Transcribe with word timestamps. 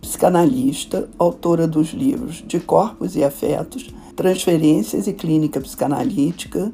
psicanalista, 0.00 1.08
autora 1.18 1.66
dos 1.66 1.88
livros 1.88 2.42
De 2.46 2.60
Corpos 2.60 3.16
e 3.16 3.24
Afetos, 3.24 3.90
Transferências 4.16 5.06
e 5.06 5.12
Clínica 5.12 5.60
Psicanalítica 5.60 6.72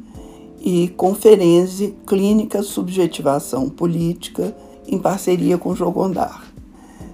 e 0.60 0.88
Conferência 0.88 1.92
Clínica 2.06 2.62
Subjetivação 2.62 3.68
Política, 3.68 4.56
em 4.86 4.98
parceria 4.98 5.58
com 5.58 5.74
Jogondar. 5.74 6.44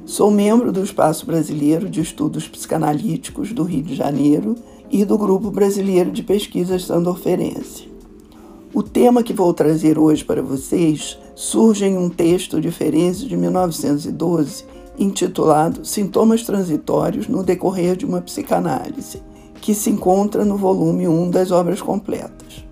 Sou 0.04 0.30
membro 0.30 0.72
do 0.72 0.82
Espaço 0.82 1.26
Brasileiro 1.26 1.88
de 1.88 2.00
Estudos 2.00 2.48
Psicanalíticos 2.48 3.52
do 3.52 3.62
Rio 3.62 3.82
de 3.82 3.94
Janeiro 3.94 4.56
e 4.90 5.04
do 5.04 5.16
Grupo 5.16 5.50
Brasileiro 5.50 6.10
de 6.10 6.22
Pesquisas 6.22 6.84
Sandorferense. 6.84 7.88
O 8.72 8.82
tema 8.82 9.22
que 9.22 9.32
vou 9.32 9.52
trazer 9.52 9.98
hoje 9.98 10.24
para 10.24 10.42
vocês 10.42 11.18
surge 11.34 11.84
em 11.84 11.98
um 11.98 12.08
texto 12.08 12.60
de 12.60 12.70
Ferenzi 12.70 13.26
de 13.26 13.36
1912 13.36 14.64
intitulado 15.00 15.84
Sintomas 15.84 16.42
Transitórios 16.42 17.26
no 17.26 17.42
Decorrer 17.42 17.96
de 17.96 18.04
uma 18.04 18.20
Psicanálise, 18.20 19.22
que 19.54 19.74
se 19.74 19.88
encontra 19.88 20.44
no 20.44 20.58
volume 20.58 21.08
1 21.08 21.30
das 21.30 21.50
Obras 21.50 21.80
Completas. 21.80 22.64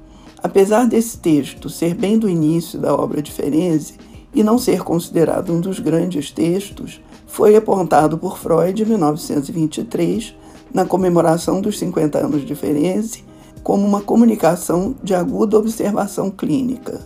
Apesar 0.42 0.86
desse 0.86 1.18
texto 1.18 1.70
ser 1.70 1.94
bem 1.94 2.18
do 2.18 2.28
início 2.28 2.78
da 2.78 2.94
obra 2.94 3.22
de 3.22 3.32
Ferenzi 3.32 3.94
e 4.34 4.44
não 4.44 4.58
ser 4.58 4.82
considerado 4.82 5.52
um 5.52 5.60
dos 5.60 5.80
grandes 5.80 6.30
textos, 6.30 7.00
foi 7.26 7.56
apontado 7.56 8.18
por 8.18 8.38
Freud 8.38 8.82
em 8.82 8.86
1923, 8.86 10.34
na 10.72 10.84
comemoração 10.84 11.62
dos 11.62 11.78
50 11.78 12.18
anos 12.18 12.46
de 12.46 12.54
Ferenzi, 12.54 13.24
como 13.62 13.86
uma 13.86 14.02
comunicação 14.02 14.94
de 15.02 15.14
aguda 15.14 15.58
observação 15.58 16.30
clínica. 16.30 17.00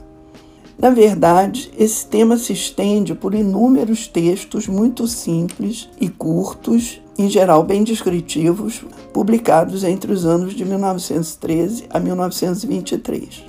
Na 0.82 0.90
verdade, 0.90 1.70
esse 1.78 2.04
tema 2.04 2.36
se 2.36 2.52
estende 2.52 3.14
por 3.14 3.34
inúmeros 3.34 4.08
textos 4.08 4.66
muito 4.66 5.06
simples 5.06 5.88
e 6.00 6.08
curtos, 6.08 7.00
em 7.16 7.30
geral 7.30 7.62
bem 7.62 7.84
descritivos, 7.84 8.84
publicados 9.12 9.84
entre 9.84 10.10
os 10.10 10.26
anos 10.26 10.54
de 10.54 10.64
1913 10.64 11.84
a 11.88 12.00
1923. 12.00 13.44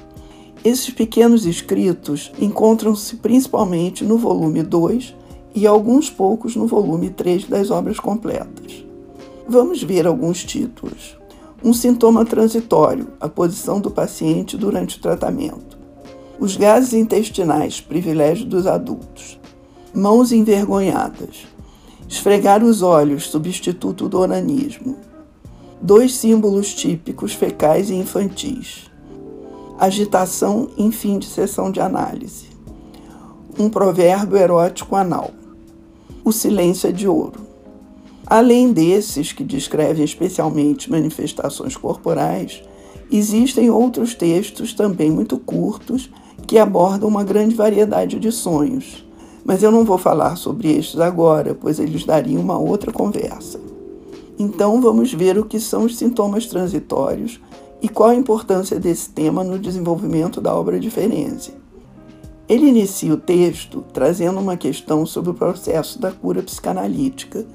Esses 0.64 0.92
pequenos 0.92 1.48
escritos 1.48 2.31
encontram-se 2.39 3.16
principalmente 3.16 4.04
no 4.04 4.20
volume 4.20 4.61
2 4.61 5.16
e 5.56 5.66
alguns 5.66 6.11
poucos 6.11 6.56
no 6.56 6.67
volume 6.67 7.09
3 7.09 7.45
das 7.45 7.72
obras 7.72 8.00
completas. 8.00 8.86
Vamos 9.50 9.81
ver 9.81 10.06
alguns 10.06 10.44
títulos. 10.44 11.17
Um 11.64 11.73
sintoma 11.73 12.26
transitório, 12.26 13.08
a 13.20 13.28
posição 13.28 13.80
do 13.80 13.89
paciente 13.89 14.56
durante 14.56 15.00
o 15.00 15.02
tratamento. 15.02 15.73
Os 16.39 16.58
gases 16.58 16.94
intestinais, 16.94 17.80
privilégio 17.80 18.45
dos 18.45 18.66
adultos. 18.66 19.39
Mãos 19.94 20.31
envergonhadas. 20.31 21.48
Esfregar 22.09 22.64
os 22.64 22.81
olhos, 22.81 23.30
substituto 23.30 24.09
do 24.09 24.20
onanismo. 24.20 24.98
Dois 25.80 26.16
símbolos 26.16 26.73
típicos 26.73 27.33
fecais 27.33 27.89
e 27.89 27.95
infantis. 27.95 28.89
Agitação 29.77 30.70
em 30.76 30.92
fim 30.92 31.20
de 31.20 31.27
sessão 31.27 31.71
de 31.71 31.80
análise. 31.80 32.48
Um 33.58 33.70
provérbio 33.70 34.38
erótico 34.38 34.95
anal. 34.95 35.32
O 36.26 36.32
silêncio 36.32 36.89
é 36.89 36.92
de 36.92 37.08
ouro. 37.08 37.45
Além 38.26 38.73
desses, 38.73 39.32
que 39.32 39.44
descrevem 39.44 40.04
especialmente 40.04 40.89
manifestações 40.89 41.77
corporais, 41.77 42.64
existem 43.11 43.70
outros 43.70 44.15
textos 44.15 44.73
também 44.73 45.11
muito 45.11 45.38
curtos 45.38 46.10
que 46.48 46.58
abordam 46.58 47.09
uma 47.09 47.23
grande 47.23 47.55
variedade 47.55 48.20
de 48.20 48.31
sonhos. 48.31 49.05
Mas 49.45 49.61
eu 49.61 49.71
não 49.71 49.83
vou 49.83 49.98
falar 49.98 50.36
sobre 50.36 50.71
estes 50.71 50.99
agora, 50.99 51.54
pois 51.54 51.80
eles 51.80 52.05
dariam 52.05 52.42
uma 52.42 52.58
outra 52.58 52.92
conversa. 52.92 53.59
Então 54.39 54.82
vamos 54.82 55.14
ver 55.14 55.37
o 55.37 55.45
que 55.45 55.59
são 55.59 55.83
os 55.83 55.98
sintomas 55.98 56.48
transitórios 56.48 57.39
e 57.82 57.89
qual 57.89 58.09
a 58.09 58.15
importância 58.15 58.80
desse 58.80 59.09
tema 59.09 59.43
no 59.43 59.59
desenvolvimento 59.59 60.39
da 60.39 60.55
obra 60.55 60.80
de 60.80 60.89
Ferenczi. 60.89 61.53
Ele 62.48 62.67
inicia 62.67 63.14
o 63.14 63.17
texto 63.17 63.83
trazendo 63.93 64.39
uma 64.39 64.58
questão 64.58 65.05
sobre 65.05 65.32
o 65.32 65.33
processo 65.33 65.99
da 65.99 66.11
cura 66.11 66.42
psicanalítica, 66.42 67.45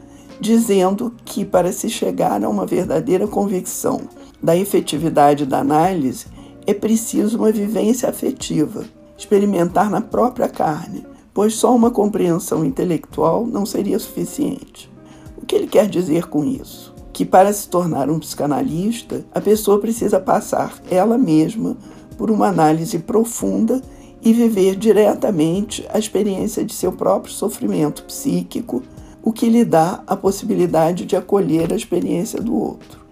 dizendo 0.41 1.13
que 1.25 1.45
para 1.45 1.73
se 1.73 1.89
chegar 1.89 2.43
a 2.43 2.49
uma 2.49 2.65
verdadeira 2.65 3.27
convicção 3.27 4.03
da 4.43 4.57
efetividade 4.57 5.45
da 5.45 5.59
análise, 5.59 6.27
é 6.69 6.75
preciso 6.75 7.39
uma 7.39 7.51
vivência 7.51 8.11
afetiva, 8.11 8.85
experimentar 9.17 9.91
na 9.91 10.03
própria 10.03 10.51
carne, 10.51 11.03
pois 11.33 11.55
só 11.55 11.75
uma 11.75 11.91
compreensão 11.91 12.63
intelectual 12.63 13.47
não 13.47 13.65
seria 13.65 13.99
suficiente. 13.99 14.93
O 15.39 15.47
que 15.47 15.57
ele 15.57 15.67
quer 15.67 15.89
dizer 15.89 16.27
com 16.27 16.45
isso? 16.45 16.95
Que 17.11 17.25
para 17.25 17.51
se 17.55 17.69
tornar 17.69 18.11
um 18.11 18.19
psicanalista, 18.19 19.25
a 19.35 19.41
pessoa 19.41 19.79
precisa 19.79 20.21
passar 20.21 20.79
ela 20.91 21.17
mesma 21.17 21.75
por 22.19 22.31
uma 22.31 22.49
análise 22.49 22.99
profunda 22.99 23.81
e 24.21 24.35
viver 24.35 24.77
diretamente 24.77 25.87
a 25.91 25.99
experiência 25.99 26.63
de 26.63 26.75
seu 26.75 26.93
próprio 26.93 27.33
sofrimento 27.33 28.03
psíquico, 28.03 28.83
o 29.23 29.33
que 29.33 29.49
lhe 29.49 29.65
dá 29.65 30.03
a 30.07 30.15
possibilidade 30.15 31.07
de 31.07 31.17
acolher 31.17 31.73
a 31.73 31.77
experiência 31.77 32.43
do 32.43 32.55
outro. 32.55 33.08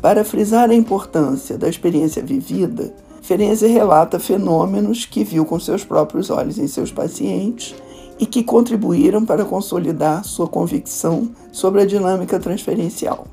Para 0.00 0.24
frisar 0.24 0.70
a 0.70 0.74
importância 0.74 1.56
da 1.56 1.68
experiência 1.68 2.22
vivida, 2.22 2.94
Ferenczi 3.22 3.66
relata 3.66 4.20
fenômenos 4.20 5.04
que 5.04 5.24
viu 5.24 5.44
com 5.44 5.58
seus 5.58 5.84
próprios 5.84 6.30
olhos 6.30 6.58
em 6.58 6.68
seus 6.68 6.92
pacientes 6.92 7.74
e 8.18 8.26
que 8.26 8.44
contribuíram 8.44 9.24
para 9.24 9.44
consolidar 9.44 10.24
sua 10.24 10.46
convicção 10.46 11.30
sobre 11.50 11.82
a 11.82 11.86
dinâmica 11.86 12.38
transferencial. 12.38 13.26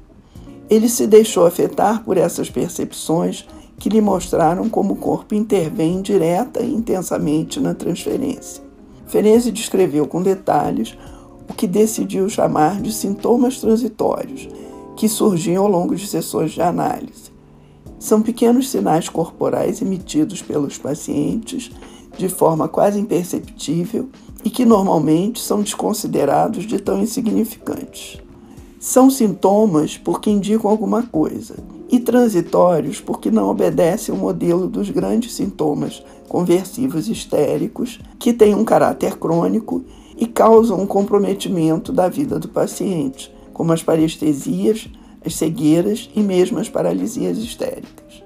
Ele 0.69 0.89
se 0.89 1.05
deixou 1.05 1.45
afetar 1.45 2.03
por 2.03 2.17
essas 2.17 2.49
percepções 2.49 3.45
que 3.77 3.89
lhe 3.89 4.01
mostraram 4.01 4.69
como 4.69 4.93
o 4.93 4.97
corpo 4.97 5.35
intervém 5.35 6.01
direta 6.01 6.63
e 6.63 6.73
intensamente 6.73 7.59
na 7.59 7.73
transferência. 7.73 8.63
Ferenczi 9.05 9.51
descreveu 9.51 10.07
com 10.07 10.23
detalhes 10.23 10.97
o 11.49 11.53
que 11.53 11.67
decidiu 11.67 12.29
chamar 12.29 12.81
de 12.81 12.91
sintomas 12.91 13.59
transitórios, 13.59 14.47
que 14.95 15.07
surgiam 15.07 15.63
ao 15.63 15.69
longo 15.69 15.95
de 15.95 16.07
sessões 16.07 16.51
de 16.51 16.61
análise. 16.61 17.31
São 17.99 18.21
pequenos 18.21 18.69
sinais 18.69 19.07
corporais 19.07 19.81
emitidos 19.81 20.41
pelos 20.41 20.77
pacientes 20.77 21.71
de 22.17 22.29
forma 22.29 22.67
quase 22.67 22.99
imperceptível 22.99 24.09
e 24.43 24.49
que 24.49 24.65
normalmente 24.65 25.39
são 25.39 25.61
desconsiderados 25.61 26.65
de 26.65 26.79
tão 26.79 27.01
insignificantes. 27.01 28.19
São 28.79 29.09
sintomas 29.09 29.97
porque 29.97 30.29
indicam 30.29 30.69
alguma 30.69 31.03
coisa, 31.03 31.55
e 31.89 31.99
transitórios 31.99 32.99
porque 32.99 33.31
não 33.31 33.49
obedecem 33.49 34.13
ao 34.13 34.19
modelo 34.19 34.67
dos 34.67 34.89
grandes 34.89 35.33
sintomas 35.33 36.03
conversivos 36.27 37.07
histéricos, 37.07 37.99
que 38.19 38.33
têm 38.33 38.53
um 38.53 38.65
caráter 38.65 39.17
crônico 39.17 39.85
e 40.17 40.27
causam 40.27 40.81
um 40.81 40.87
comprometimento 40.87 41.93
da 41.93 42.09
vida 42.09 42.37
do 42.37 42.49
paciente, 42.49 43.32
como 43.53 43.71
as 43.71 43.83
parestesias, 43.83 44.89
as 45.25 45.35
cegueiras 45.35 46.09
e 46.15 46.21
mesmo 46.21 46.59
as 46.59 46.69
paralisias 46.69 47.37
histéricas. 47.37 48.23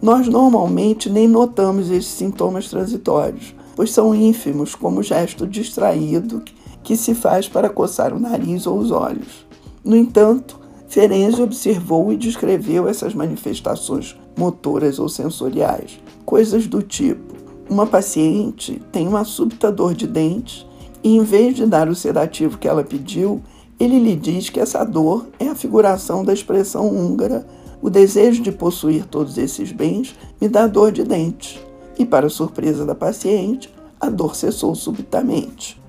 Nós 0.00 0.26
normalmente 0.26 1.10
nem 1.10 1.28
notamos 1.28 1.90
esses 1.90 2.10
sintomas 2.10 2.68
transitórios, 2.68 3.54
pois 3.76 3.90
são 3.90 4.14
ínfimos, 4.14 4.74
como 4.74 5.00
o 5.00 5.02
gesto 5.02 5.46
distraído 5.46 6.42
que 6.82 6.96
se 6.96 7.14
faz 7.14 7.48
para 7.48 7.70
coçar 7.70 8.12
o 8.12 8.18
nariz 8.18 8.66
ou 8.66 8.78
os 8.78 8.90
olhos. 8.90 9.46
No 9.84 9.96
entanto, 9.96 10.58
Ferenzi 10.88 11.40
observou 11.40 12.12
e 12.12 12.16
descreveu 12.16 12.88
essas 12.88 13.14
manifestações 13.14 14.16
motoras 14.36 14.98
ou 14.98 15.08
sensoriais, 15.08 16.00
coisas 16.24 16.66
do 16.66 16.82
tipo: 16.82 17.34
uma 17.70 17.86
paciente 17.86 18.82
tem 18.90 19.08
uma 19.08 19.24
súbita 19.24 19.70
dor 19.72 19.94
de 19.94 20.06
dentes 20.06 20.66
e, 21.02 21.16
em 21.16 21.22
vez 21.22 21.56
de 21.56 21.64
dar 21.64 21.88
o 21.88 21.94
sedativo 21.94 22.58
que 22.58 22.68
ela 22.68 22.84
pediu, 22.84 23.42
ele 23.82 23.98
lhe 23.98 24.14
diz 24.14 24.50
que 24.50 24.60
essa 24.60 24.84
dor 24.84 25.26
é 25.38 25.48
a 25.48 25.54
figuração 25.54 26.24
da 26.24 26.32
expressão 26.32 26.88
húngara: 26.88 27.46
o 27.80 27.90
desejo 27.90 28.42
de 28.42 28.52
possuir 28.52 29.06
todos 29.06 29.38
esses 29.38 29.72
bens 29.72 30.14
me 30.40 30.48
dá 30.48 30.66
dor 30.66 30.92
de 30.92 31.04
dentes. 31.04 31.60
E, 31.98 32.06
para 32.06 32.28
surpresa 32.28 32.86
da 32.86 32.94
paciente, 32.94 33.72
a 34.00 34.08
dor 34.08 34.34
cessou 34.34 34.74
subitamente. 34.74 35.80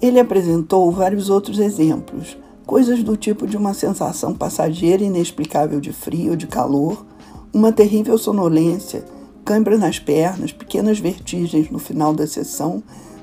Ele 0.00 0.18
apresentou 0.18 0.90
vários 0.90 1.30
outros 1.30 1.58
exemplos, 1.58 2.36
Coisas 2.66 3.02
do 3.02 3.16
tipo 3.16 3.46
de 3.46 3.56
uma 3.56 3.74
sensação 3.74 4.32
passageira 4.32 5.02
e 5.02 5.06
inexplicável 5.06 5.80
de 5.80 5.92
frio, 5.92 6.36
de 6.36 6.46
calor, 6.46 7.04
uma 7.52 7.72
terrível 7.72 8.16
sonolência, 8.16 9.04
cãibra 9.44 9.76
nas 9.76 9.98
pernas, 9.98 10.52
pequenas 10.52 10.98
vertigens 10.98 11.70
no 11.70 11.80
final 11.80 12.14
da 12.14 12.26
sessão, 12.26 12.82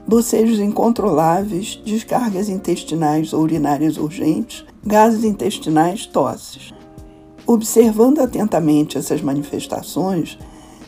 bocejos 0.09 0.59
incontroláveis, 0.59 1.79
descargas 1.85 2.49
intestinais 2.49 3.31
ou 3.31 3.41
urinárias 3.41 3.95
urgentes, 3.95 4.65
gases 4.83 5.23
intestinais, 5.23 6.07
tosses. 6.07 6.73
Observando 7.45 8.17
atentamente 8.17 8.97
essas 8.97 9.21
manifestações, 9.21 10.39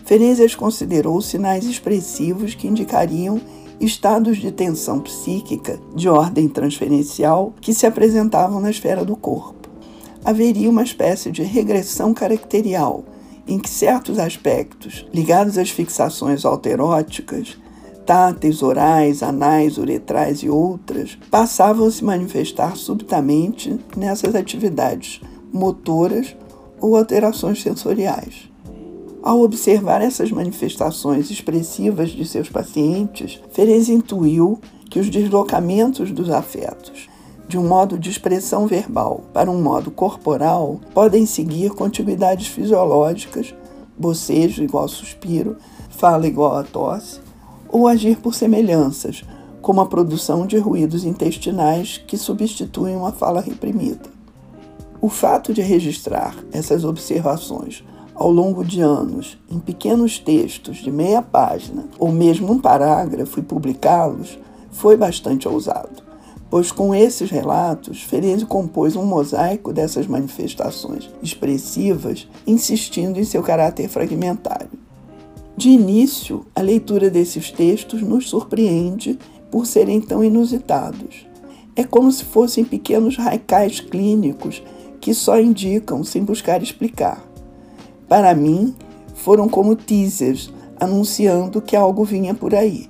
Ferêzias 0.06 0.56
considerou 0.56 1.22
sinais 1.22 1.66
expressivos 1.66 2.56
que 2.56 2.68
indicariam 2.68 3.40
estados 3.80 4.38
de 4.38 4.52
tensão 4.52 5.00
psíquica 5.00 5.80
de 5.96 6.10
ordem 6.10 6.50
transferencial 6.50 7.54
que 7.62 7.76
se 7.76 7.86
apresentavam 7.86 8.60
na 8.60 8.72
esfera 8.72 9.06
do 9.06 9.16
corpo. 9.16 9.70
Haveria 10.26 10.70
uma 10.70 10.82
espécie 10.82 11.30
de 11.30 11.44
regressão 11.44 12.12
caracterial, 12.12 13.04
em 13.48 13.60
que 13.60 13.70
certos 13.70 14.18
aspectos 14.18 15.06
ligados 15.14 15.60
às 15.60 15.70
fixações 15.70 16.44
alteróticas, 16.44 17.58
táteis, 18.06 18.62
orais, 18.62 19.24
anais, 19.24 19.78
uretrais 19.78 20.40
e 20.40 20.50
outras, 20.50 21.18
passavam 21.30 21.88
a 21.88 21.92
se 21.92 22.04
manifestar 22.04 22.76
subitamente 22.76 23.80
nessas 23.96 24.36
atividades 24.36 25.22
motoras 25.52 26.36
ou 26.80 26.96
alterações 26.96 27.62
sensoriais. 27.62 28.50
Ao 29.24 29.40
observar 29.42 30.02
essas 30.02 30.32
manifestações 30.32 31.30
expressivas 31.30 32.10
de 32.10 32.26
seus 32.26 32.50
pacientes, 32.50 33.40
Ferez 33.52 33.88
intuiu 33.88 34.60
que 34.90 35.00
os 35.00 35.10
deslocamentos 35.10 36.12
dos 36.12 36.30
afetos 36.30 37.08
de 37.52 37.58
um 37.58 37.68
modo 37.68 38.00
de 38.00 38.10
expressão 38.10 38.66
verbal 38.66 39.26
para 39.34 39.52
um 39.52 39.62
modo 39.62 39.92
corporal 39.92 40.80
podem 40.94 41.26
seguir 41.26 41.72
contiguidades 41.72 42.48
fisiológicas, 42.48 43.54
bocejo 43.98 44.64
igual 44.64 44.88
suspiro, 44.88 45.58
fala 45.90 46.28
igual 46.28 46.56
a 46.56 46.64
tosse, 46.64 47.20
ou 47.72 47.88
agir 47.88 48.18
por 48.18 48.36
semelhanças, 48.36 49.24
como 49.62 49.80
a 49.82 49.86
produção 49.86 50.46
de 50.46 50.58
ruídos 50.58 51.06
intestinais 51.06 51.98
que 52.06 52.18
substituem 52.18 52.96
uma 52.96 53.12
fala 53.12 53.40
reprimida. 53.40 54.10
O 55.00 55.10
fato 55.10 55.54
de 55.54 55.62
registrar 55.62 56.36
essas 56.52 56.84
observações 56.84 57.84
ao 58.14 58.32
longo 58.32 58.64
de 58.64 58.82
anos 58.82 59.38
em 59.50 59.60
pequenos 59.60 60.20
textos 60.20 60.78
de 60.78 60.92
meia 60.92 61.22
página 61.22 61.86
ou 61.98 62.12
mesmo 62.12 62.52
um 62.52 62.60
parágrafo 62.60 63.40
e 63.40 63.44
publicá-los 63.44 64.38
foi 64.70 64.96
bastante 64.96 65.48
ousado, 65.48 66.04
pois 66.50 66.72
com 66.72 66.94
esses 66.94 67.32
relatos 67.32 68.04
Ferenzi 68.04 68.46
compôs 68.46 68.96
um 68.96 69.06
mosaico 69.06 69.74
dessas 69.74 70.06
manifestações 70.06 71.10
expressivas, 71.24 72.28
insistindo 72.46 73.20
em 73.20 73.24
seu 73.24 73.42
caráter 73.42 73.90
fragmentário. 73.90 74.61
De 75.56 75.70
início, 75.70 76.46
a 76.56 76.62
leitura 76.62 77.10
desses 77.10 77.52
textos 77.52 78.02
nos 78.02 78.30
surpreende 78.30 79.18
por 79.50 79.66
serem 79.66 80.02
tão 80.02 80.24
inusitados. 80.24 81.28
É 81.76 81.84
como 81.84 82.12
se 82.12 82.24
fossem 82.24 82.64
pequenos 82.64 83.18
raicais 83.18 83.80
clínicos 83.80 84.64
que 85.00 85.14
só 85.14 85.40
indicam 85.40 86.04
sem 86.04 86.24
buscar 86.24 86.62
explicar 86.62 87.32
para 88.12 88.36
mim, 88.36 88.76
foram 89.14 89.48
como 89.48 89.74
teasers 89.74 90.52
anunciando 90.78 91.62
que 91.62 91.78
algo 91.78 92.04
vinha 92.04 92.34
por 92.34 92.54
aí. 92.54 92.90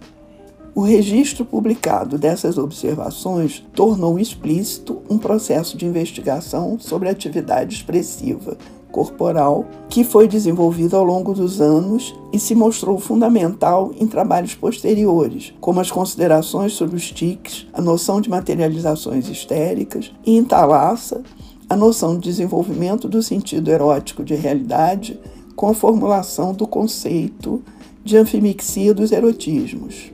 O 0.73 0.81
registro 0.81 1.45
publicado 1.45 2.17
dessas 2.17 2.57
observações 2.57 3.63
tornou 3.75 4.17
explícito 4.17 4.99
um 5.07 5.19
processo 5.19 5.77
de 5.77 5.85
investigação 5.85 6.79
sobre 6.79 7.07
atividade 7.07 7.75
expressiva 7.75 8.57
corporal 8.91 9.65
que 9.89 10.03
foi 10.03 10.27
desenvolvido 10.27 10.95
ao 10.95 11.03
longo 11.03 11.33
dos 11.33 11.59
anos 11.59 12.13
e 12.31 12.39
se 12.39 12.53
mostrou 12.53 12.99
fundamental 12.99 13.91
em 13.99 14.05
trabalhos 14.05 14.53
posteriores, 14.53 15.53
como 15.59 15.79
as 15.79 15.89
considerações 15.89 16.73
sobre 16.73 16.95
os 16.95 17.11
tics, 17.11 17.67
a 17.73 17.81
noção 17.81 18.21
de 18.21 18.29
materializações 18.29 19.27
histéricas 19.29 20.11
e 20.25 20.37
em 20.37 20.43
Thalassa, 20.43 21.23
a 21.69 21.75
noção 21.75 22.15
de 22.15 22.23
desenvolvimento 22.23 23.07
do 23.07 23.23
sentido 23.23 23.71
erótico 23.71 24.23
de 24.23 24.35
realidade 24.35 25.19
com 25.55 25.69
a 25.69 25.73
formulação 25.73 26.53
do 26.53 26.67
conceito 26.67 27.61
de 28.03 28.17
anfimixia 28.17 28.93
dos 28.93 29.11
erotismos. 29.11 30.11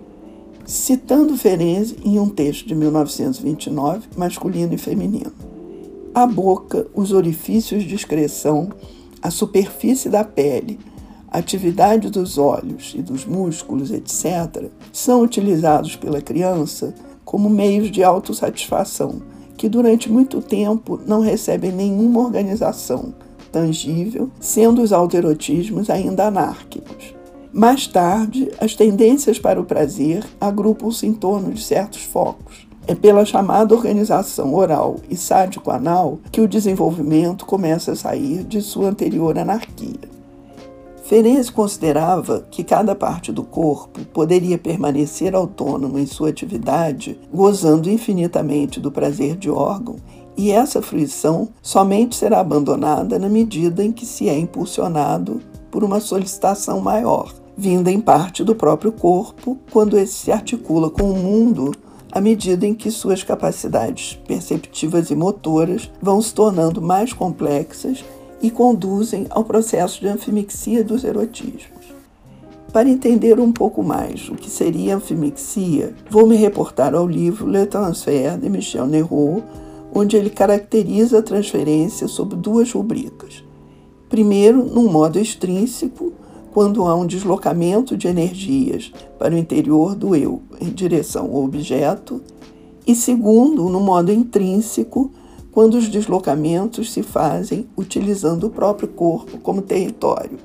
Citando 0.65 1.37
Ferenzi 1.37 1.95
em 2.03 2.19
um 2.19 2.29
texto 2.29 2.67
de 2.67 2.75
1929, 2.75 4.09
masculino 4.17 4.73
e 4.73 4.77
feminino. 4.77 5.46
A 6.17 6.25
boca, 6.25 6.87
os 6.95 7.11
orifícios 7.11 7.83
de 7.83 7.93
excreção, 7.93 8.69
a 9.21 9.29
superfície 9.29 10.09
da 10.09 10.23
pele, 10.23 10.79
a 11.27 11.37
atividade 11.37 12.09
dos 12.09 12.39
olhos 12.39 12.95
e 12.97 13.03
dos 13.03 13.23
músculos, 13.23 13.91
etc., 13.91 14.65
são 14.91 15.21
utilizados 15.21 15.95
pela 15.95 16.19
criança 16.19 16.95
como 17.23 17.47
meios 17.51 17.91
de 17.91 18.03
autossatisfação 18.03 19.21
que 19.55 19.69
durante 19.69 20.11
muito 20.11 20.41
tempo 20.41 20.99
não 21.05 21.19
recebem 21.19 21.71
nenhuma 21.71 22.21
organização 22.21 23.13
tangível, 23.51 24.31
sendo 24.39 24.81
os 24.81 24.91
alterotismos 24.91 25.87
ainda 25.87 26.25
anárquicos. 26.25 27.13
Mais 27.53 27.85
tarde, 27.85 28.51
as 28.59 28.73
tendências 28.73 29.37
para 29.37 29.61
o 29.61 29.65
prazer 29.65 30.25
agrupam-se 30.41 31.05
em 31.05 31.13
torno 31.13 31.53
de 31.53 31.63
certos 31.63 32.01
focos. 32.01 32.66
É 32.87 32.95
pela 32.95 33.25
chamada 33.25 33.75
organização 33.75 34.55
oral 34.55 34.95
e 35.09 35.17
sádico-anal 35.17 36.19
que 36.31 36.39
o 36.39 36.47
desenvolvimento 36.47 37.45
começa 37.45 37.91
a 37.91 37.95
sair 37.97 38.45
de 38.45 38.61
sua 38.61 38.87
anterior 38.87 39.37
anarquia. 39.37 40.17
Ferenc 41.03 41.51
considerava 41.51 42.45
que 42.49 42.63
cada 42.63 42.95
parte 42.95 43.29
do 43.29 43.43
corpo 43.43 44.05
poderia 44.13 44.57
permanecer 44.57 45.35
autônoma 45.35 45.99
em 45.99 46.05
sua 46.05 46.29
atividade, 46.29 47.19
gozando 47.33 47.89
infinitamente 47.89 48.79
do 48.79 48.89
prazer 48.89 49.35
de 49.35 49.49
órgão, 49.49 49.97
e 50.37 50.51
essa 50.51 50.81
fruição 50.81 51.49
somente 51.61 52.15
será 52.15 52.39
abandonada 52.39 53.19
na 53.19 53.27
medida 53.27 53.83
em 53.83 53.91
que 53.91 54.05
se 54.05 54.29
é 54.29 54.37
impulsionado 54.37 55.41
por 55.69 55.83
uma 55.83 55.99
solicitação 55.99 56.79
maior, 56.79 57.33
vinda 57.57 57.91
em 57.91 57.99
parte 57.99 58.45
do 58.45 58.55
próprio 58.55 58.93
corpo, 58.93 59.57
quando 59.71 59.97
esse 59.97 60.13
se 60.13 60.31
articula 60.31 60.89
com 60.89 61.11
o 61.11 61.17
mundo 61.17 61.73
à 62.11 62.21
medida 62.21 62.65
em 62.65 62.73
que 62.73 62.89
suas 62.89 63.23
capacidades 63.23 64.19
perceptivas 64.27 65.09
e 65.09 65.15
motoras 65.15 65.91
vão 66.01 66.21
se 66.21 66.33
tornando 66.33 66.81
mais 66.81 67.13
complexas 67.13 68.03
e 68.41 68.49
conduzem 68.51 69.27
ao 69.29 69.43
processo 69.43 69.99
de 69.99 70.07
anfimixia 70.07 70.83
dos 70.83 71.03
erotismos. 71.03 71.77
Para 72.71 72.89
entender 72.89 73.39
um 73.39 73.51
pouco 73.51 73.81
mais 73.81 74.29
o 74.29 74.35
que 74.35 74.49
seria 74.49 74.97
anfimixia, 74.97 75.95
vou 76.09 76.27
me 76.27 76.35
reportar 76.35 76.93
ao 76.93 77.07
livro 77.07 77.47
Le 77.47 77.65
Transfert 77.65 78.37
de 78.37 78.49
Michel 78.49 78.85
Nerot, 78.85 79.43
onde 79.93 80.15
ele 80.15 80.29
caracteriza 80.29 81.19
a 81.19 81.23
transferência 81.23 82.07
sob 82.07 82.35
duas 82.35 82.71
rubricas. 82.71 83.43
Primeiro, 84.09 84.63
num 84.63 84.91
modo 84.91 85.17
extrínseco, 85.17 86.13
quando 86.57 86.87
há 86.87 86.95
um 86.95 87.05
deslocamento 87.05 87.95
de 87.95 88.07
energias 88.07 88.91
para 89.19 89.35
o 89.35 89.37
interior 89.37 89.93
do 89.93 90.15
eu 90.15 90.41
em 90.59 90.71
direção 90.71 91.25
ao 91.25 91.43
objeto, 91.43 92.19
e 92.87 92.95
segundo, 92.95 93.69
no 93.69 93.79
modo 93.79 94.11
intrínseco, 94.11 95.11
quando 95.51 95.75
os 95.75 95.87
deslocamentos 95.87 96.91
se 96.91 97.03
fazem 97.03 97.67
utilizando 97.77 98.47
o 98.47 98.49
próprio 98.49 98.87
corpo 98.87 99.37
como 99.37 99.61
território. 99.61 100.39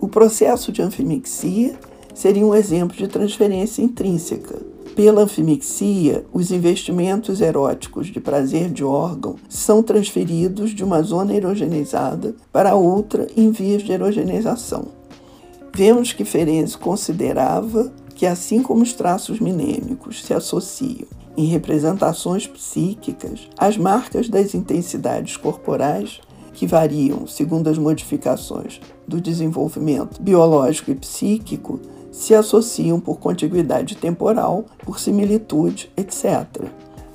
O 0.00 0.08
processo 0.08 0.72
de 0.72 0.82
anfimixia 0.82 1.78
seria 2.12 2.44
um 2.44 2.52
exemplo 2.52 2.96
de 2.96 3.06
transferência 3.06 3.82
intrínseca. 3.82 4.60
Pela 4.96 5.22
anfimixia, 5.22 6.24
os 6.32 6.50
investimentos 6.50 7.40
eróticos 7.40 8.08
de 8.08 8.20
prazer 8.20 8.68
de 8.68 8.82
órgão 8.82 9.36
são 9.48 9.80
transferidos 9.80 10.70
de 10.74 10.82
uma 10.82 11.02
zona 11.02 11.32
erogenizada 11.36 12.34
para 12.52 12.74
outra 12.74 13.28
em 13.36 13.52
vias 13.52 13.84
de 13.84 13.92
erogenização. 13.92 14.98
Vemos 15.74 16.12
que 16.12 16.24
Ferenc 16.24 16.76
considerava 16.78 17.92
que, 18.14 18.26
assim 18.26 18.62
como 18.62 18.82
os 18.82 18.92
traços 18.92 19.40
minêmicos 19.40 20.24
se 20.24 20.34
associam 20.34 21.06
em 21.36 21.46
representações 21.46 22.46
psíquicas, 22.46 23.48
as 23.56 23.76
marcas 23.76 24.28
das 24.28 24.54
intensidades 24.54 25.36
corporais, 25.36 26.20
que 26.52 26.66
variam 26.66 27.26
segundo 27.26 27.70
as 27.70 27.78
modificações 27.78 28.80
do 29.06 29.20
desenvolvimento 29.20 30.20
biológico 30.20 30.90
e 30.90 30.94
psíquico, 30.94 31.80
se 32.10 32.34
associam 32.34 32.98
por 32.98 33.18
contiguidade 33.18 33.96
temporal, 33.96 34.64
por 34.84 34.98
similitude, 34.98 35.90
etc. 35.96 36.68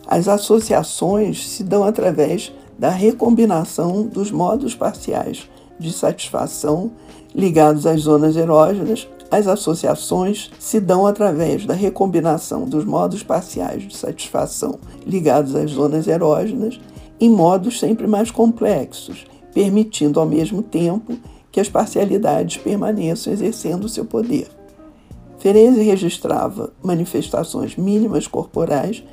As 0.08 0.28
associações 0.28 1.48
se 1.48 1.64
dão 1.64 1.84
através 1.84 2.54
da 2.80 2.90
recombinação 2.90 4.04
dos 4.04 4.32
modos 4.32 4.74
parciais 4.74 5.50
de 5.78 5.92
satisfação 5.92 6.92
ligados 7.36 7.86
às 7.86 8.02
zonas 8.02 8.36
erógenas 8.36 9.08
as 9.30 9.48
associações 9.48 10.50
se 10.60 10.80
dão 10.80 11.06
através 11.06 11.66
da 11.66 11.74
recombinação 11.74 12.66
dos 12.66 12.86
modos 12.86 13.22
parciais 13.24 13.84
de 13.84 13.98
satisfação 13.98 14.80
ligados 15.06 15.56
às 15.56 15.72
zonas 15.72 16.08
erógenas 16.08 16.80
em 17.20 17.30
modos 17.30 17.80
sempre 17.80 18.08
mais 18.08 18.30
complexos, 18.30 19.26
permitindo 19.54 20.20
ao 20.20 20.26
mesmo 20.26 20.62
tempo 20.62 21.18
que 21.52 21.60
as 21.60 21.70
parcialidades 21.70 22.58
permaneçam 22.58 23.34
exercendo 23.34 23.90
seu 23.90 24.06
poder. 24.06 24.48
Ferenczi 25.40 25.82
registrava 25.82 26.74
manifestações 26.84 27.76
mínimas 27.76 28.28
corporais 28.28 29.04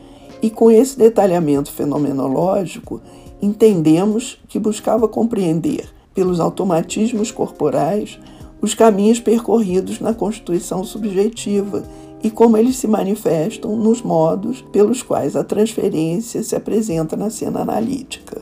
e, 0.40 0.50
com 0.50 0.70
esse 0.70 0.98
detalhamento 0.98 1.70
fenomenológico, 1.70 3.00
entendemos 3.40 4.38
que 4.48 4.58
buscava 4.58 5.06
compreender, 5.06 5.88
pelos 6.14 6.40
automatismos 6.40 7.30
corporais, 7.30 8.18
os 8.60 8.74
caminhos 8.74 9.18
percorridos 9.18 10.00
na 10.00 10.14
constituição 10.14 10.84
subjetiva 10.84 11.82
e 12.22 12.30
como 12.30 12.56
eles 12.56 12.76
se 12.76 12.86
manifestam 12.86 13.76
nos 13.76 14.00
modos 14.02 14.62
pelos 14.72 15.02
quais 15.02 15.34
a 15.34 15.42
transferência 15.42 16.42
se 16.42 16.54
apresenta 16.54 17.16
na 17.16 17.28
cena 17.28 17.60
analítica. 17.60 18.40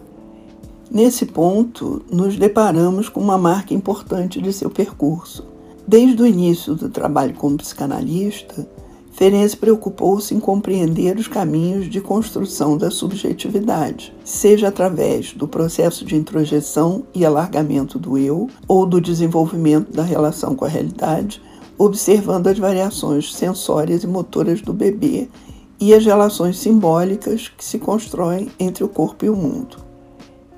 Nesse 0.90 1.24
ponto, 1.24 2.02
nos 2.10 2.36
deparamos 2.36 3.08
com 3.08 3.20
uma 3.20 3.38
marca 3.38 3.72
importante 3.72 4.40
de 4.40 4.52
seu 4.52 4.68
percurso. 4.68 5.46
Desde 5.86 6.20
o 6.20 6.26
início 6.26 6.74
do 6.74 6.88
trabalho 6.88 7.34
como 7.34 7.56
psicanalista, 7.56 8.68
Ferenczi 9.20 9.54
preocupou-se 9.54 10.34
em 10.34 10.40
compreender 10.40 11.18
os 11.18 11.28
caminhos 11.28 11.90
de 11.90 12.00
construção 12.00 12.78
da 12.78 12.90
subjetividade, 12.90 14.14
seja 14.24 14.68
através 14.68 15.34
do 15.34 15.46
processo 15.46 16.06
de 16.06 16.16
introjeção 16.16 17.02
e 17.14 17.22
alargamento 17.26 17.98
do 17.98 18.16
eu 18.16 18.48
ou 18.66 18.86
do 18.86 18.98
desenvolvimento 18.98 19.92
da 19.92 20.02
relação 20.02 20.54
com 20.54 20.64
a 20.64 20.68
realidade, 20.68 21.42
observando 21.76 22.46
as 22.46 22.58
variações 22.58 23.34
sensórias 23.34 24.04
e 24.04 24.06
motoras 24.06 24.62
do 24.62 24.72
bebê 24.72 25.28
e 25.78 25.92
as 25.92 26.02
relações 26.02 26.58
simbólicas 26.58 27.46
que 27.46 27.62
se 27.62 27.78
constroem 27.78 28.48
entre 28.58 28.82
o 28.82 28.88
corpo 28.88 29.26
e 29.26 29.28
o 29.28 29.36
mundo. 29.36 29.76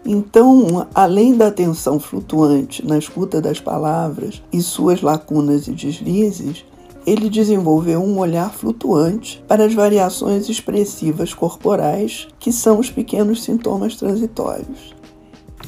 Então, 0.07 0.87
além 0.95 1.37
da 1.37 1.49
atenção 1.49 1.99
flutuante 1.99 2.87
na 2.87 2.97
escuta 2.97 3.41
das 3.41 3.59
palavras 3.59 4.41
e 4.53 4.63
suas 4.63 5.03
lacunas 5.03 5.67
e 5.67 5.73
deslizes, 5.73 6.65
ele 7.07 7.29
desenvolveu 7.29 8.03
um 8.03 8.19
olhar 8.19 8.53
flutuante 8.53 9.43
para 9.49 9.65
as 9.65 9.75
variações 9.75 10.49
expressivas 10.49 11.35
corporais, 11.35 12.29
que 12.39 12.53
são 12.53 12.79
os 12.79 12.91
pequenos 12.91 13.43
sintomas 13.43 13.97
transitórios. 13.97 14.95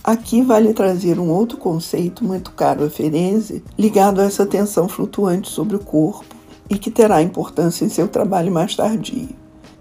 Aqui 0.03 0.43
vale 0.43 0.75
trazer 0.75 1.19
um 1.19 1.31
outro 1.31 1.57
conceito 1.57 2.25
muito 2.25 2.53
caro 2.53 2.85
a 2.85 2.91
Ferenzi, 2.91 3.65
ligado 3.79 4.21
a 4.21 4.25
essa 4.25 4.45
tensão 4.45 4.89
flutuante 4.89 5.49
sobre 5.49 5.77
o 5.77 5.81
corpo 5.81 6.35
e 6.69 6.79
que 6.79 6.91
terá 6.91 7.23
importância 7.23 7.85
em 7.85 7.89
seu 7.89 8.09
trabalho 8.09 8.53
mais 8.53 8.75
tardio. 8.75 9.29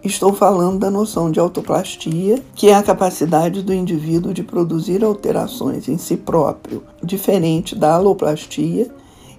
Estou 0.04 0.34
falando 0.34 0.80
da 0.80 0.92
noção 0.92 1.32
de 1.32 1.40
autoplastia, 1.40 2.42
que 2.56 2.70
é 2.70 2.76
a 2.76 2.84
capacidade 2.84 3.62
do 3.62 3.74
indivíduo 3.74 4.34
de 4.34 4.44
produzir 4.44 5.02
alterações 5.04 5.88
em 5.88 5.98
si 5.98 6.18
próprio, 6.18 6.84
diferente 7.02 7.74
da 7.74 7.96
aloplastia, 7.96 8.92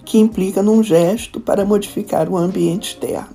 que 0.05 0.19
implica 0.19 0.63
num 0.63 0.83
gesto 0.83 1.41
para 1.41 1.65
modificar 1.65 2.29
o 2.29 2.37
ambiente 2.37 2.93
externo. 2.93 3.35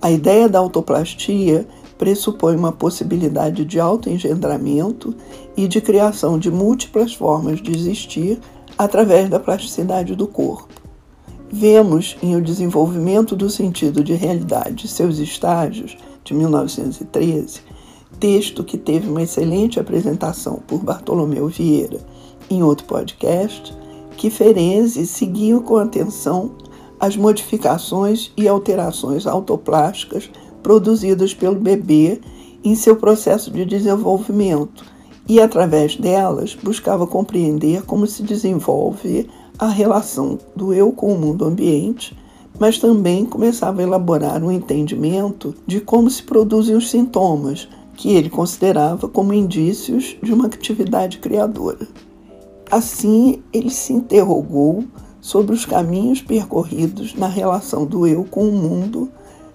A 0.00 0.10
ideia 0.10 0.48
da 0.48 0.58
autoplastia 0.58 1.66
pressupõe 1.98 2.56
uma 2.56 2.72
possibilidade 2.72 3.64
de 3.64 3.78
autoengendramento 3.78 5.14
e 5.56 5.68
de 5.68 5.80
criação 5.80 6.38
de 6.38 6.50
múltiplas 6.50 7.12
formas 7.12 7.60
de 7.60 7.70
existir 7.72 8.40
através 8.78 9.28
da 9.28 9.38
plasticidade 9.38 10.16
do 10.16 10.26
corpo. 10.26 10.80
Vemos 11.52 12.16
em 12.22 12.34
O 12.36 12.40
Desenvolvimento 12.40 13.36
do 13.36 13.50
Sentido 13.50 14.02
de 14.02 14.14
Realidade 14.14 14.88
Seus 14.88 15.18
Estágios, 15.18 15.98
de 16.24 16.32
1913, 16.32 17.60
texto 18.18 18.62
que 18.64 18.78
teve 18.78 19.08
uma 19.08 19.22
excelente 19.22 19.80
apresentação 19.80 20.62
por 20.66 20.82
Bartolomeu 20.82 21.48
Vieira 21.48 21.98
em 22.48 22.62
outro 22.62 22.86
podcast, 22.86 23.74
que 24.20 24.28
Ferenzi 24.28 25.06
seguiu 25.06 25.62
com 25.62 25.78
atenção 25.78 26.50
as 27.00 27.16
modificações 27.16 28.30
e 28.36 28.46
alterações 28.46 29.26
autoplásticas 29.26 30.30
produzidas 30.62 31.32
pelo 31.32 31.54
bebê 31.58 32.20
em 32.62 32.74
seu 32.74 32.96
processo 32.96 33.50
de 33.50 33.64
desenvolvimento 33.64 34.84
e, 35.26 35.40
através 35.40 35.96
delas, 35.96 36.54
buscava 36.54 37.06
compreender 37.06 37.80
como 37.86 38.06
se 38.06 38.22
desenvolve 38.22 39.26
a 39.58 39.68
relação 39.68 40.38
do 40.54 40.74
eu 40.74 40.92
com 40.92 41.14
o 41.14 41.18
mundo 41.18 41.46
ambiente, 41.46 42.14
mas 42.58 42.76
também 42.76 43.24
começava 43.24 43.80
a 43.80 43.84
elaborar 43.84 44.44
um 44.44 44.52
entendimento 44.52 45.54
de 45.66 45.80
como 45.80 46.10
se 46.10 46.22
produzem 46.22 46.76
os 46.76 46.90
sintomas, 46.90 47.66
que 47.96 48.12
ele 48.12 48.28
considerava 48.28 49.08
como 49.08 49.32
indícios 49.32 50.14
de 50.22 50.34
uma 50.34 50.44
atividade 50.44 51.16
criadora. 51.16 51.88
Assim, 52.70 53.42
ele 53.52 53.70
se 53.70 53.92
interrogou 53.92 54.84
sobre 55.20 55.54
os 55.54 55.66
caminhos 55.66 56.22
percorridos 56.22 57.14
na 57.14 57.26
relação 57.26 57.84
do 57.84 58.06
eu 58.06 58.24
com 58.24 58.48
o 58.48 58.52
mundo 58.52 59.10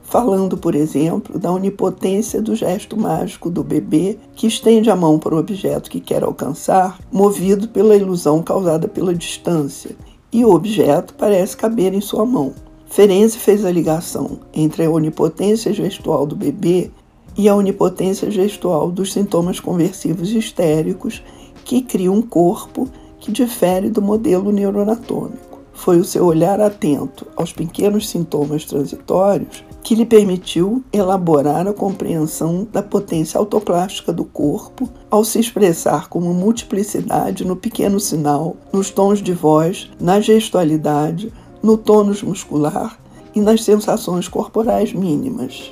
falando, 0.06 0.56
por 0.56 0.76
exemplo, 0.76 1.40
da 1.40 1.52
onipotência 1.52 2.42
do 2.42 2.56
gesto 2.56 2.96
mágico 2.96 3.50
do 3.50 3.64
bebê 3.64 4.18
que 4.36 4.48
estende 4.48 4.90
a 4.90 4.96
mão 4.96 5.18
para 5.18 5.36
o 5.36 5.40
objeto 5.40 5.90
que 5.90 6.00
quer 6.00 6.24
alcançar, 6.24 7.00
movido 7.12 7.68
pela 7.68 7.96
ilusão 7.96 8.42
causada 8.42 8.88
pela 8.88 9.16
distância, 9.16 9.96
e 10.32 10.46
o 10.46 10.54
objeto 10.54 11.14
parece 11.16 11.58
caber 11.58 11.94
em 11.94 12.02
sua 12.02 12.26
mão. 12.26 12.54
Ferenzi 12.86 13.38
fez 13.40 13.66
a 13.66 13.72
ligação 13.72 14.40
entre 14.54 14.86
a 14.86 14.92
onipotência 14.92 15.74
gestual 15.74 16.26
do 16.26 16.36
bebê 16.36 16.92
e 17.36 17.50
a 17.50 17.56
onipotência 17.56 18.30
gestual 18.30 18.92
dos 18.92 19.12
sintomas 19.12 19.60
conversivos 19.60 20.32
histéricos 20.32 21.24
que 21.66 21.82
criam 21.82 22.14
um 22.14 22.22
corpo 22.22 22.88
que 23.26 23.32
difere 23.32 23.90
do 23.90 24.04
modelo 24.04 24.52
neuroanatômico. 24.52 25.60
Foi 25.74 25.98
o 25.98 26.06
seu 26.06 26.26
olhar 26.26 26.62
atento 26.62 27.26
aos 27.36 27.52
pequenos 27.52 28.08
sintomas 28.08 28.66
transitórios 28.66 29.64
que 29.84 29.96
lhe 29.96 30.06
permitiu 30.06 30.84
elaborar 30.94 31.68
a 31.68 31.74
compreensão 31.74 32.68
da 32.72 32.84
potência 32.84 33.40
autoplástica 33.40 34.14
do 34.14 34.24
corpo 34.24 34.88
ao 35.10 35.26
se 35.26 35.40
expressar 35.40 36.08
como 36.08 36.36
multiplicidade 36.36 37.44
no 37.44 37.56
pequeno 37.56 38.00
sinal, 38.00 38.56
nos 38.72 38.92
tons 38.92 39.24
de 39.24 39.34
voz, 39.34 39.90
na 40.00 40.20
gestualidade, 40.22 41.34
no 41.64 41.78
tônus 41.78 42.22
muscular 42.22 43.00
e 43.34 43.42
nas 43.42 43.64
sensações 43.64 44.28
corporais 44.28 44.94
mínimas. 44.94 45.72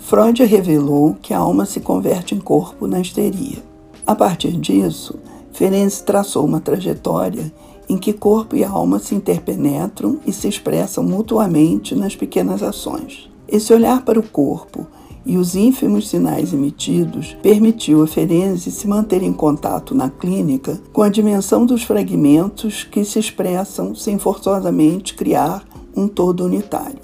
Freud 0.00 0.44
revelou 0.44 1.16
que 1.22 1.32
a 1.32 1.38
alma 1.38 1.64
se 1.64 1.78
converte 1.78 2.34
em 2.34 2.40
corpo 2.40 2.88
na 2.88 3.00
histeria. 3.00 3.62
A 4.04 4.16
partir 4.16 4.52
disso, 4.56 5.16
Ferenczi 5.60 6.02
traçou 6.02 6.46
uma 6.46 6.58
trajetória 6.58 7.52
em 7.86 7.98
que 7.98 8.14
corpo 8.14 8.56
e 8.56 8.64
alma 8.64 8.98
se 8.98 9.14
interpenetram 9.14 10.18
e 10.26 10.32
se 10.32 10.48
expressam 10.48 11.04
mutuamente 11.04 11.94
nas 11.94 12.16
pequenas 12.16 12.62
ações. 12.62 13.28
Esse 13.46 13.70
olhar 13.70 14.02
para 14.02 14.18
o 14.18 14.22
corpo 14.22 14.86
e 15.26 15.36
os 15.36 15.54
ínfimos 15.54 16.08
sinais 16.08 16.54
emitidos 16.54 17.36
permitiu 17.42 18.02
a 18.02 18.06
Ferenzi 18.06 18.70
se 18.70 18.88
manter 18.88 19.22
em 19.22 19.34
contato 19.34 19.94
na 19.94 20.08
clínica 20.08 20.80
com 20.94 21.02
a 21.02 21.10
dimensão 21.10 21.66
dos 21.66 21.82
fragmentos 21.82 22.82
que 22.82 23.04
se 23.04 23.18
expressam 23.18 23.94
sem 23.94 24.18
forçosamente 24.18 25.12
criar 25.12 25.62
um 25.94 26.08
todo 26.08 26.42
unitário. 26.42 27.00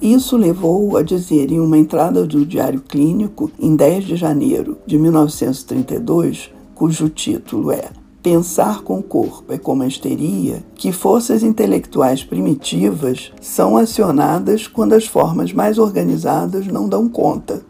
Isso 0.00 0.36
levou-o 0.36 0.96
a 0.96 1.02
dizer 1.02 1.50
em 1.50 1.58
uma 1.58 1.76
entrada 1.76 2.24
do 2.24 2.46
Diário 2.46 2.82
Clínico, 2.82 3.50
em 3.58 3.74
10 3.74 4.04
de 4.04 4.14
janeiro 4.14 4.78
de 4.86 4.96
1932, 4.96 6.59
cujo 6.80 7.10
título 7.10 7.72
é 7.72 7.90
Pensar 8.22 8.80
com 8.80 9.02
corpo 9.02 9.52
é 9.52 9.58
como 9.58 9.82
a 9.82 9.86
histeria, 9.86 10.64
que 10.74 10.92
forças 10.92 11.42
intelectuais 11.42 12.24
primitivas 12.24 13.30
são 13.38 13.76
acionadas 13.76 14.66
quando 14.66 14.94
as 14.94 15.04
formas 15.04 15.52
mais 15.52 15.76
organizadas 15.76 16.66
não 16.66 16.88
dão 16.88 17.06
conta. 17.06 17.60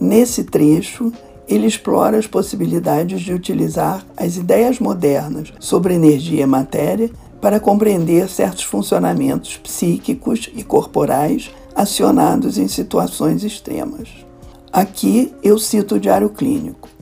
Nesse 0.00 0.44
trecho, 0.44 1.12
ele 1.48 1.66
explora 1.66 2.18
as 2.18 2.28
possibilidades 2.28 3.20
de 3.20 3.32
utilizar 3.32 4.06
as 4.16 4.36
ideias 4.36 4.78
modernas 4.78 5.52
sobre 5.58 5.94
energia 5.94 6.44
e 6.44 6.46
matéria 6.46 7.10
para 7.40 7.58
compreender 7.58 8.28
certos 8.28 8.62
funcionamentos 8.62 9.56
psíquicos 9.56 10.48
e 10.54 10.62
corporais 10.62 11.50
acionados 11.74 12.58
em 12.58 12.68
situações 12.68 13.42
extremas. 13.42 14.08
Aqui 14.72 15.34
eu 15.42 15.58
cito 15.58 15.96
o 15.96 16.00
Diário 16.00 16.30
Clínico. 16.30 16.95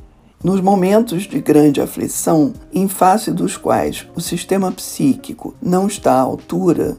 Nos 0.44 0.60
momentos 0.60 1.22
de 1.22 1.40
grande 1.40 1.80
aflição, 1.80 2.52
em 2.70 2.86
face 2.86 3.32
dos 3.32 3.56
quais 3.56 4.06
o 4.14 4.20
sistema 4.20 4.70
psíquico 4.70 5.54
não 5.60 5.86
está 5.86 6.16
à 6.16 6.20
altura, 6.20 6.98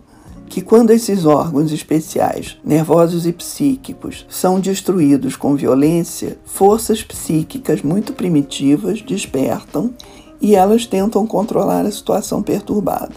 que 0.50 0.64
quando 0.64 0.90
esses 0.90 1.28
órgãos 1.28 1.72
especiais, 1.72 2.58
nervosos 2.66 3.28
e 3.28 3.32
psíquicos, 3.32 4.26
são 4.28 4.60
destruídos 4.60 5.36
com 5.36 5.56
violência, 5.56 6.40
forças 6.44 7.04
psíquicas 7.04 7.84
muito 7.84 8.14
primitivas 8.14 9.04
despertam 9.04 9.94
e 10.42 10.56
elas 10.56 10.88
tentam 10.88 11.28
controlar 11.28 11.86
a 11.86 11.92
situação 11.92 12.42
perturbada. 12.42 13.14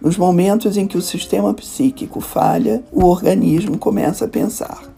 Nos 0.00 0.16
momentos 0.16 0.78
em 0.78 0.86
que 0.86 0.96
o 0.96 1.02
sistema 1.02 1.52
psíquico 1.52 2.22
falha, 2.22 2.82
o 2.90 3.04
organismo 3.04 3.76
começa 3.76 4.24
a 4.24 4.28
pensar. 4.28 4.91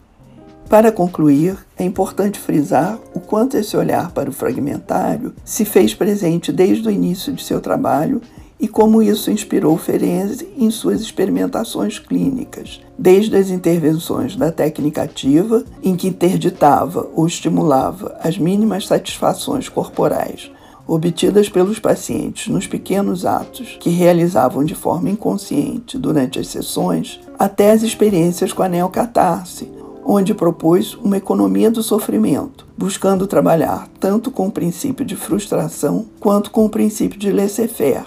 Para 0.69 0.91
concluir, 0.91 1.57
é 1.77 1.83
importante 1.83 2.39
frisar 2.39 2.99
o 3.13 3.19
quanto 3.19 3.55
esse 3.55 3.77
olhar 3.77 4.11
para 4.11 4.29
o 4.29 4.33
fragmentário 4.33 5.33
se 5.43 5.63
fez 5.63 5.93
presente 5.93 6.51
desde 6.51 6.87
o 6.87 6.91
início 6.91 7.31
de 7.31 7.43
seu 7.43 7.61
trabalho 7.61 8.19
e 8.59 8.67
como 8.67 9.01
isso 9.01 9.29
inspirou 9.29 9.77
Ferenczi 9.77 10.47
em 10.57 10.71
suas 10.71 11.01
experimentações 11.01 11.99
clínicas, 11.99 12.81
desde 12.97 13.35
as 13.35 13.49
intervenções 13.49 14.35
da 14.35 14.51
técnica 14.51 15.03
ativa, 15.03 15.63
em 15.83 15.95
que 15.95 16.07
interditava 16.07 17.09
ou 17.13 17.27
estimulava 17.27 18.17
as 18.21 18.37
mínimas 18.37 18.87
satisfações 18.87 19.69
corporais 19.69 20.49
obtidas 20.87 21.49
pelos 21.49 21.79
pacientes 21.79 22.47
nos 22.47 22.67
pequenos 22.67 23.25
atos 23.25 23.77
que 23.79 23.89
realizavam 23.89 24.63
de 24.63 24.75
forma 24.75 25.09
inconsciente 25.09 25.97
durante 25.97 26.39
as 26.39 26.47
sessões, 26.47 27.19
até 27.39 27.71
as 27.71 27.81
experiências 27.81 28.53
com 28.53 28.61
a 28.61 28.69
neocatarse, 28.69 29.67
onde 30.05 30.35
propôs 30.35 30.93
uma 30.93 31.17
economia 31.17 31.71
do 31.71 31.81
sofrimento, 31.81 32.67
buscando 32.77 33.25
trabalhar 33.25 33.89
tanto 33.99 34.29
com 34.29 34.47
o 34.47 34.51
princípio 34.51 35.03
de 35.03 35.15
frustração 35.15 36.05
quanto 36.19 36.51
com 36.51 36.65
o 36.65 36.69
princípio 36.69 37.19
de 37.19 37.31
laissez-faire, 37.31 38.05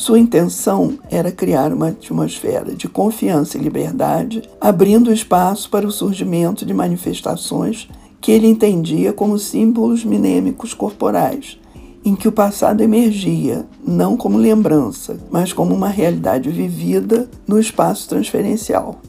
sua 0.00 0.18
intenção 0.18 0.98
era 1.10 1.30
criar 1.30 1.74
uma 1.74 1.88
atmosfera 1.88 2.74
de 2.74 2.88
confiança 2.88 3.58
e 3.58 3.60
liberdade, 3.60 4.42
abrindo 4.58 5.12
espaço 5.12 5.68
para 5.68 5.86
o 5.86 5.90
surgimento 5.90 6.64
de 6.64 6.72
manifestações 6.72 7.86
que 8.18 8.32
ele 8.32 8.46
entendia 8.46 9.12
como 9.12 9.38
símbolos 9.38 10.02
minêmicos 10.02 10.72
corporais, 10.72 11.58
em 12.02 12.16
que 12.16 12.26
o 12.26 12.32
passado 12.32 12.80
emergia, 12.80 13.66
não 13.86 14.16
como 14.16 14.38
lembrança, 14.38 15.18
mas 15.30 15.52
como 15.52 15.74
uma 15.74 15.88
realidade 15.88 16.48
vivida 16.48 17.28
no 17.46 17.60
espaço 17.60 18.08
transferencial. 18.08 19.02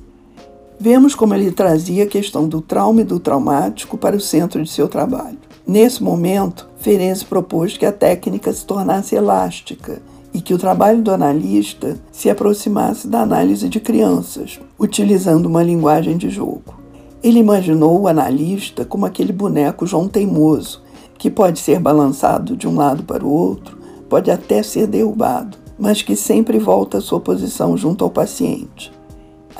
Vemos 0.83 1.13
como 1.13 1.35
ele 1.35 1.51
trazia 1.51 2.05
a 2.05 2.07
questão 2.07 2.47
do 2.47 2.59
trauma 2.59 3.01
e 3.01 3.03
do 3.03 3.19
traumático 3.19 3.99
para 3.99 4.15
o 4.15 4.19
centro 4.19 4.63
de 4.63 4.71
seu 4.71 4.87
trabalho. 4.87 5.37
Nesse 5.67 6.01
momento, 6.01 6.67
Ferenczi 6.79 7.23
propôs 7.23 7.77
que 7.77 7.85
a 7.85 7.91
técnica 7.91 8.51
se 8.51 8.65
tornasse 8.65 9.13
elástica 9.13 10.01
e 10.33 10.41
que 10.41 10.55
o 10.55 10.57
trabalho 10.57 11.03
do 11.03 11.11
analista 11.11 11.99
se 12.11 12.31
aproximasse 12.31 13.07
da 13.07 13.21
análise 13.21 13.69
de 13.69 13.79
crianças, 13.79 14.59
utilizando 14.79 15.45
uma 15.45 15.61
linguagem 15.61 16.17
de 16.17 16.31
jogo. 16.31 16.73
Ele 17.21 17.37
imaginou 17.37 18.01
o 18.01 18.07
analista 18.07 18.83
como 18.83 19.05
aquele 19.05 19.31
boneco 19.31 19.85
João 19.85 20.07
Teimoso, 20.07 20.81
que 21.15 21.29
pode 21.29 21.59
ser 21.59 21.79
balançado 21.79 22.57
de 22.57 22.67
um 22.67 22.75
lado 22.75 23.03
para 23.03 23.23
o 23.23 23.31
outro, 23.31 23.77
pode 24.09 24.31
até 24.31 24.63
ser 24.63 24.87
derrubado, 24.87 25.59
mas 25.77 26.01
que 26.01 26.15
sempre 26.15 26.57
volta 26.57 26.97
à 26.97 27.01
sua 27.01 27.19
posição 27.19 27.77
junto 27.77 28.03
ao 28.03 28.09
paciente. 28.09 28.91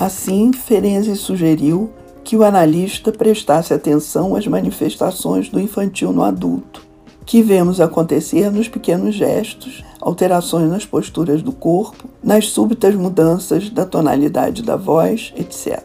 Assim, 0.02 0.52
Ferenczi 0.52 1.14
sugeriu 1.14 1.88
que 2.24 2.36
o 2.36 2.42
analista 2.42 3.12
prestasse 3.12 3.72
atenção 3.72 4.34
às 4.34 4.44
manifestações 4.48 5.48
do 5.48 5.60
infantil 5.60 6.12
no 6.12 6.24
adulto, 6.24 6.84
que 7.24 7.40
vemos 7.40 7.80
acontecer 7.80 8.50
nos 8.50 8.66
pequenos 8.66 9.14
gestos, 9.14 9.84
alterações 10.00 10.68
nas 10.68 10.84
posturas 10.84 11.40
do 11.40 11.52
corpo, 11.52 12.08
nas 12.20 12.48
súbitas 12.48 12.96
mudanças 12.96 13.70
da 13.70 13.86
tonalidade 13.86 14.64
da 14.64 14.74
voz, 14.74 15.32
etc. 15.36 15.80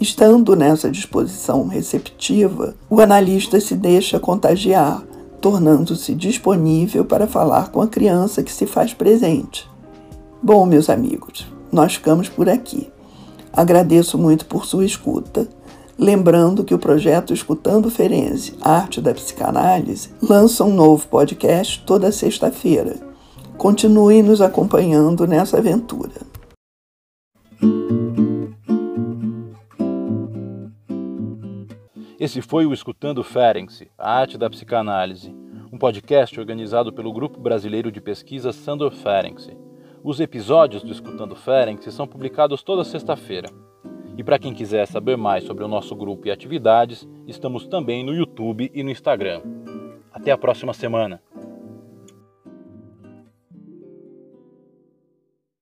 Estando 0.00 0.56
nessa 0.56 0.90
disposição 0.90 1.68
receptiva, 1.68 2.74
o 2.88 3.02
analista 3.02 3.60
se 3.60 3.74
deixa 3.74 4.18
contagiar, 4.18 5.02
tornando-se 5.42 6.14
disponível 6.14 7.04
para 7.04 7.26
falar 7.26 7.68
com 7.68 7.82
a 7.82 7.86
criança 7.86 8.42
que 8.42 8.50
se 8.50 8.64
faz 8.64 8.94
presente. 8.94 9.68
Bom, 10.42 10.64
meus 10.64 10.88
amigos, 10.88 11.46
nós 11.70 11.96
ficamos 11.96 12.26
por 12.26 12.48
aqui. 12.48 12.90
Agradeço 13.52 14.16
muito 14.16 14.46
por 14.46 14.64
sua 14.64 14.84
escuta 14.84 15.48
Lembrando 16.02 16.64
que 16.64 16.72
o 16.72 16.78
projeto 16.78 17.34
Escutando 17.34 17.90
Ferenze, 17.90 18.56
Arte 18.62 19.02
da 19.02 19.12
Psicanálise, 19.12 20.14
lança 20.22 20.64
um 20.64 20.72
novo 20.72 21.06
podcast 21.06 21.84
toda 21.84 22.10
sexta-feira. 22.10 22.96
Continue 23.58 24.22
nos 24.22 24.40
acompanhando 24.40 25.26
nessa 25.26 25.58
aventura. 25.58 26.22
Esse 32.18 32.40
foi 32.40 32.64
o 32.64 32.72
Escutando 32.72 33.22
Ferenc, 33.22 33.86
a 33.98 34.20
arte 34.20 34.38
da 34.38 34.48
psicanálise, 34.48 35.34
um 35.70 35.76
podcast 35.76 36.40
organizado 36.40 36.94
pelo 36.94 37.12
Grupo 37.12 37.38
Brasileiro 37.38 37.92
de 37.92 38.00
Pesquisa 38.00 38.52
Sandor 38.52 38.92
Ferenc. 38.92 39.54
Os 40.02 40.18
episódios 40.18 40.82
do 40.82 40.90
Escutando 40.90 41.36
Ferenc 41.36 41.90
são 41.92 42.06
publicados 42.06 42.62
toda 42.62 42.84
sexta-feira. 42.84 43.50
E 44.16 44.24
para 44.24 44.38
quem 44.38 44.54
quiser 44.54 44.86
saber 44.86 45.16
mais 45.16 45.44
sobre 45.44 45.62
o 45.62 45.68
nosso 45.68 45.94
grupo 45.94 46.26
e 46.26 46.30
atividades, 46.30 47.06
estamos 47.26 47.66
também 47.66 48.02
no 48.02 48.14
YouTube 48.14 48.70
e 48.72 48.82
no 48.82 48.90
Instagram. 48.90 49.42
Até 50.10 50.30
a 50.30 50.38
próxima 50.38 50.72
semana! 50.72 51.22